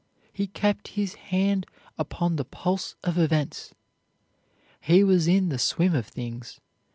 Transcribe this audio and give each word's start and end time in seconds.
He 0.33 0.47
kept 0.47 0.87
his 0.97 1.13
hand 1.13 1.67
upon 1.95 2.35
the 2.35 2.43
pulse 2.43 2.95
of 3.03 3.19
events. 3.19 3.75
He 4.79 5.03
was 5.03 5.27
in 5.27 5.49
the 5.49 5.59
swim 5.59 5.93
of 5.93 6.07
things. 6.07 6.59